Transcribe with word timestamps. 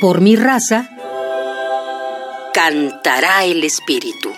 Por 0.00 0.20
mi 0.20 0.36
raza, 0.36 0.88
cantará 2.52 3.44
el 3.44 3.62
espíritu. 3.64 4.30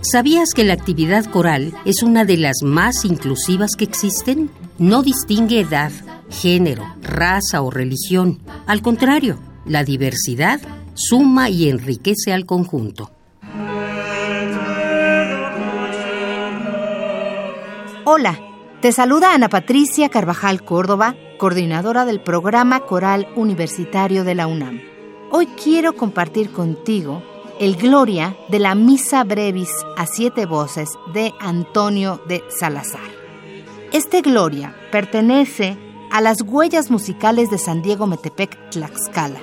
¿Sabías 0.00 0.54
que 0.54 0.64
la 0.64 0.72
actividad 0.72 1.26
coral 1.26 1.74
es 1.84 2.02
una 2.02 2.24
de 2.24 2.36
las 2.36 2.62
más 2.62 3.04
inclusivas 3.04 3.76
que 3.76 3.84
existen? 3.84 4.50
No 4.78 5.02
distingue 5.02 5.60
edad, 5.60 5.92
género, 6.30 6.84
raza 7.02 7.62
o 7.62 7.70
religión. 7.70 8.40
Al 8.66 8.82
contrario, 8.82 9.38
la 9.66 9.84
diversidad 9.84 10.60
suma 10.94 11.50
y 11.50 11.68
enriquece 11.68 12.32
al 12.32 12.46
conjunto. 12.46 13.10
Hola, 18.04 18.40
te 18.80 18.92
saluda 18.92 19.34
Ana 19.34 19.50
Patricia 19.50 20.08
Carvajal 20.08 20.64
Córdoba, 20.64 21.14
coordinadora 21.38 22.06
del 22.06 22.20
programa 22.20 22.80
Coral 22.80 23.28
Universitario 23.36 24.24
de 24.24 24.34
la 24.34 24.46
UNAM. 24.46 24.80
Hoy 25.30 25.46
quiero 25.62 25.94
compartir 25.94 26.50
contigo 26.50 27.22
el 27.58 27.76
Gloria 27.76 28.36
de 28.48 28.58
la 28.58 28.74
Misa 28.74 29.22
Brevis 29.24 29.70
a 29.98 30.06
siete 30.06 30.46
voces 30.46 30.88
de 31.12 31.34
Antonio 31.40 32.22
de 32.26 32.42
Salazar. 32.58 33.02
Este 33.92 34.22
Gloria 34.22 34.74
pertenece 34.90 35.76
a 36.10 36.22
las 36.22 36.40
huellas 36.40 36.90
musicales 36.90 37.50
de 37.50 37.58
San 37.58 37.82
Diego 37.82 38.06
Metepec 38.06 38.70
Tlaxcala, 38.70 39.40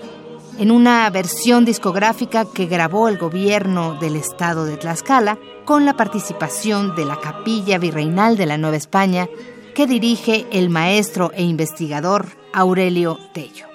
en 0.57 0.71
una 0.71 1.09
versión 1.09 1.65
discográfica 1.65 2.45
que 2.45 2.65
grabó 2.65 3.09
el 3.09 3.17
gobierno 3.17 3.95
del 3.99 4.15
estado 4.15 4.65
de 4.65 4.77
Tlaxcala 4.77 5.37
con 5.65 5.85
la 5.85 5.95
participación 5.95 6.95
de 6.95 7.05
la 7.05 7.19
Capilla 7.19 7.77
Virreinal 7.77 8.37
de 8.37 8.45
la 8.45 8.57
Nueva 8.57 8.77
España 8.77 9.27
que 9.75 9.85
dirige 9.85 10.47
el 10.51 10.69
maestro 10.69 11.31
e 11.33 11.43
investigador 11.43 12.27
Aurelio 12.53 13.19
Tello. 13.33 13.67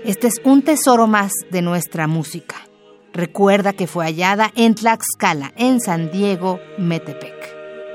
Este 0.04 0.28
es 0.28 0.42
un 0.44 0.64
tesoro 0.64 1.08
más 1.08 1.32
de 1.50 1.62
nuestra 1.62 2.08
música. 2.08 2.56
Recuerda 3.14 3.72
que 3.72 3.88
fue 3.88 4.06
hallada 4.06 4.52
en 4.56 4.76
Tlaxcala, 4.76 5.54
en 5.56 5.80
San 5.80 6.12
Diego, 6.12 6.60
Metepec. 6.78 7.37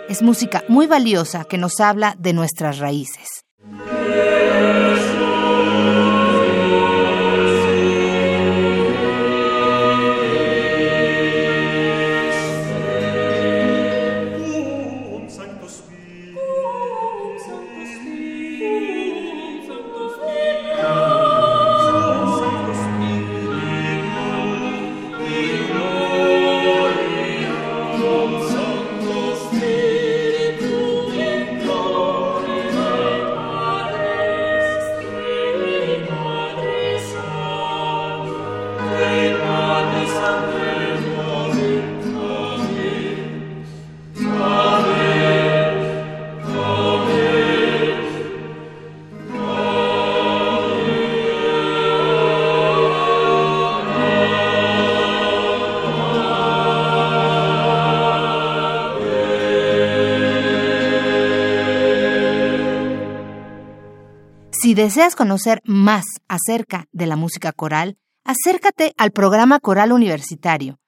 Es 0.09 0.21
música 0.21 0.65
muy 0.69 0.87
valiosa 0.87 1.45
que 1.45 1.59
nos 1.59 1.79
habla 1.79 2.17
de 2.19 2.33
nuestras 2.33 2.79
raíces. 2.79 3.45
Si 64.63 64.75
deseas 64.75 65.17
conocer 65.17 65.61
más 65.65 66.05
acerca 66.29 66.87
de 66.93 67.09
la 67.09 67.17
música 67.17 67.51
coral, 67.51 67.97
acércate 68.23 68.95
al 68.97 69.11
programa 69.11 69.59
Coral 69.59 69.91
Universitario. 69.91 70.79